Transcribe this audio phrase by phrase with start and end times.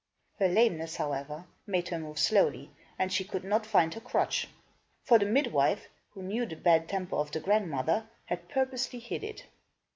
[0.39, 4.47] Her lameness, however, made her move slowly, and she could not find her crutch;
[5.03, 9.43] for the midwife, who knew the bad temper of the grandmother, had purposely hid it.